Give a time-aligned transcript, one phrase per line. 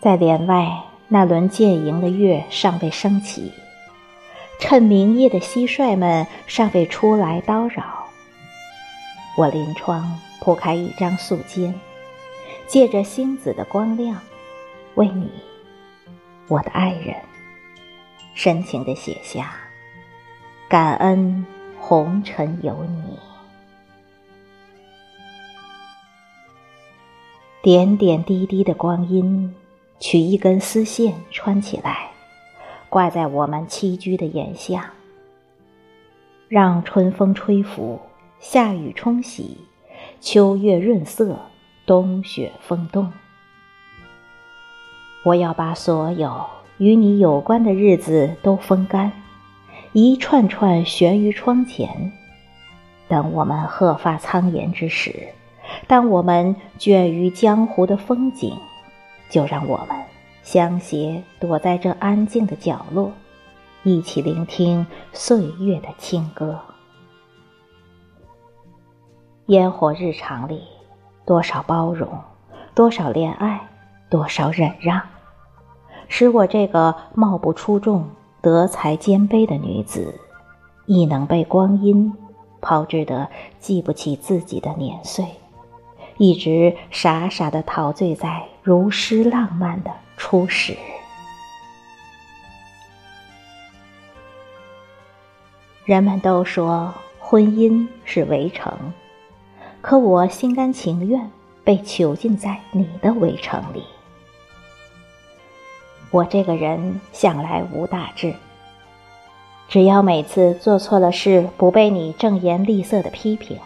[0.00, 3.52] 在帘外那轮渐盈的月尚未升起，
[4.60, 8.06] 趁明夜的蟋蟀们尚未出来叨扰，
[9.36, 11.74] 我临窗铺开一张素笺，
[12.68, 14.20] 借着星子的光亮，
[14.94, 15.28] 为你，
[16.46, 17.16] 我的爱人，
[18.34, 19.52] 深情地写下：
[20.68, 21.44] 感恩
[21.80, 23.18] 红尘有你。
[27.60, 29.52] 点点滴滴的光阴，
[30.00, 32.10] 取一根丝线穿起来，
[32.88, 34.92] 挂在我们栖居的檐下。
[36.48, 38.00] 让春风吹拂，
[38.40, 39.58] 夏雨冲洗，
[40.20, 41.36] 秋月润色，
[41.84, 43.12] 冬雪封冻。
[45.24, 46.46] 我要把所有
[46.78, 49.12] 与你有关的日子都风干，
[49.92, 52.12] 一串串悬于窗前，
[53.08, 55.28] 等我们鹤发苍颜之时。
[55.86, 58.56] 当我们倦于江湖的风景，
[59.28, 59.96] 就让我们
[60.42, 63.12] 相携躲在这安静的角落，
[63.82, 66.58] 一起聆听岁月的清歌。
[69.46, 70.62] 烟火日常里，
[71.26, 72.08] 多少包容，
[72.74, 73.68] 多少恋爱，
[74.10, 75.00] 多少忍让，
[76.06, 78.08] 使我这个貌不出众、
[78.40, 80.20] 德才兼备的女子，
[80.86, 82.12] 亦能被光阴
[82.60, 85.24] 抛掷得记不起自己的年岁。
[86.18, 90.76] 一直傻傻的陶醉在如诗浪漫的初始。
[95.86, 98.92] 人们都说婚姻是围城，
[99.80, 101.30] 可我心甘情愿
[101.64, 103.82] 被囚禁在你的围城里。
[106.10, 108.34] 我这个人向来无大志，
[109.66, 113.58] 只要每次做错了事不被你正颜厉色的批评。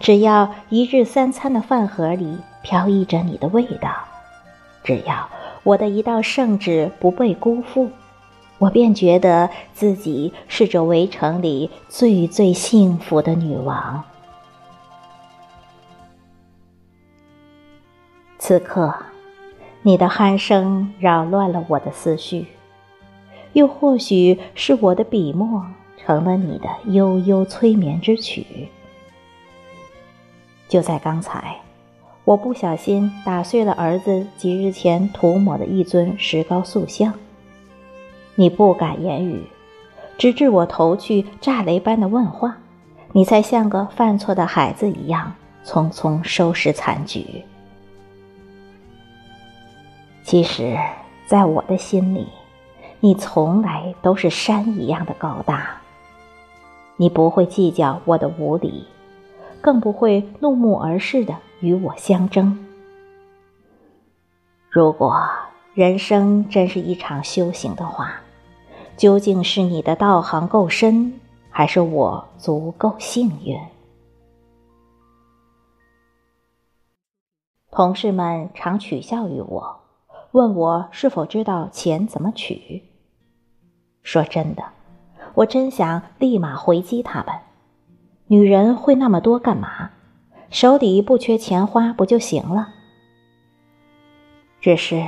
[0.00, 3.94] 只要一日三餐的饭盒里飘溢着你的味道，
[4.84, 5.28] 只要
[5.62, 7.90] 我的一道圣旨不被辜负，
[8.58, 14.04] 我便觉得自己是这围城里最最幸福的女王。
[18.38, 18.94] 此刻，
[19.80, 22.46] 你的鼾声扰乱了我的思绪，
[23.54, 25.64] 又或许是我的笔墨
[25.96, 28.68] 成了你的悠悠催眠之曲。
[30.68, 31.56] 就在刚才，
[32.24, 37.12] 我不小心打碎了儿子几日前涂抹的一尊石膏塑像。
[38.34, 39.42] 你不敢言语，
[40.16, 42.56] 直至我投去炸雷般的问话，
[43.12, 45.34] 你才像个犯错的孩子一样
[45.66, 47.44] 匆匆收拾残局。
[50.22, 50.78] 其实，
[51.26, 52.26] 在我的心里，
[53.00, 55.76] 你从来都是山一样的高大。
[56.96, 58.86] 你不会计较我的无礼。
[59.60, 61.34] 更不会怒目而视的
[61.64, 62.58] 与我相争。
[64.68, 65.18] 如果
[65.72, 68.20] 人生真是一场修行的话，
[68.98, 73.58] 究竟是你的道行够深，还是我足够幸运？
[77.70, 79.80] 同事们常取笑于我，
[80.32, 82.84] 问我是否知道钱怎么取。
[84.02, 84.62] 说真的，
[85.32, 87.34] 我真想立马回击他们。
[88.26, 89.90] 女人会那么多干嘛？
[90.54, 92.68] 手里不缺钱花不就行了？
[94.60, 95.04] 只是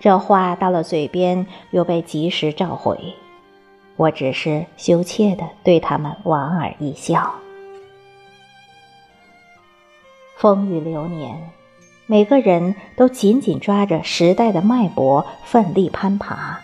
[0.00, 3.14] 这话到了嘴边又被及时召回，
[3.94, 7.32] 我只是羞怯的对他们莞尔一笑。
[10.36, 11.48] 风雨流年，
[12.06, 16.58] 每个人都紧紧抓着时代的脉搏，奋力攀爬。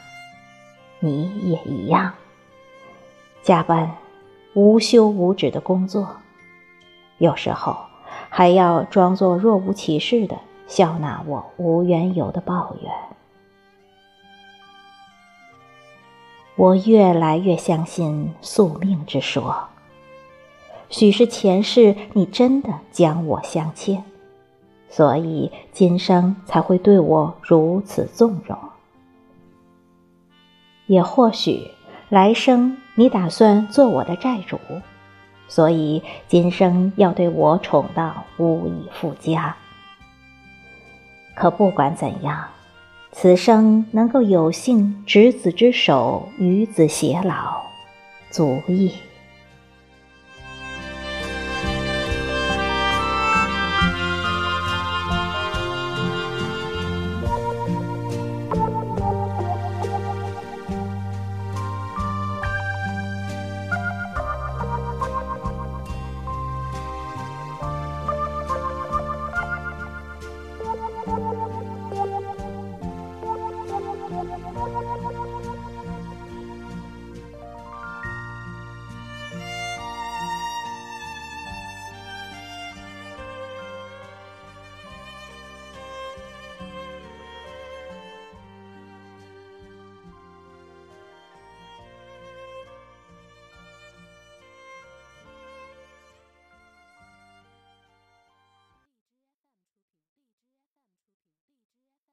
[0.98, 2.12] 你也一样，
[3.44, 3.94] 加班。
[4.54, 6.16] 无休无止的工作，
[7.18, 7.76] 有时候
[8.36, 10.36] 还要装作若无其事的
[10.66, 12.92] 笑纳我无缘由的抱怨。
[16.56, 19.68] 我越来越相信宿命之说，
[20.88, 24.02] 许是前世你真的将我相欠，
[24.88, 28.58] 所以今生才会对我如此纵容。
[30.86, 31.70] 也或许
[32.08, 32.78] 来生。
[32.96, 34.56] 你打算做我的债主，
[35.48, 39.56] 所以今生要对我宠到无以复加。
[41.34, 42.44] 可不管怎样，
[43.12, 47.62] 此生能够有幸执子之手，与子偕老，
[48.30, 48.92] 足矣。